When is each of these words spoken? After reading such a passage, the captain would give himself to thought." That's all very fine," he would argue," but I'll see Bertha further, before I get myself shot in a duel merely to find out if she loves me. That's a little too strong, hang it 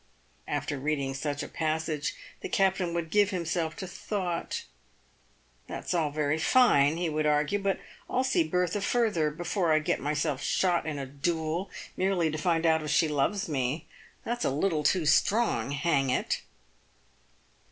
After 0.47 0.79
reading 0.79 1.13
such 1.13 1.43
a 1.43 1.47
passage, 1.47 2.15
the 2.39 2.49
captain 2.49 2.95
would 2.95 3.11
give 3.11 3.29
himself 3.29 3.75
to 3.75 3.87
thought." 3.87 4.63
That's 5.67 5.93
all 5.93 6.09
very 6.09 6.39
fine," 6.39 6.97
he 6.97 7.07
would 7.07 7.27
argue," 7.27 7.59
but 7.61 7.79
I'll 8.09 8.23
see 8.23 8.43
Bertha 8.43 8.81
further, 8.81 9.29
before 9.29 9.71
I 9.71 9.77
get 9.77 9.99
myself 9.99 10.41
shot 10.41 10.87
in 10.87 10.97
a 10.97 11.05
duel 11.05 11.69
merely 11.95 12.31
to 12.31 12.39
find 12.39 12.65
out 12.65 12.81
if 12.81 12.89
she 12.89 13.07
loves 13.07 13.47
me. 13.47 13.85
That's 14.23 14.43
a 14.43 14.49
little 14.49 14.81
too 14.81 15.05
strong, 15.05 15.69
hang 15.69 16.09
it 16.09 16.41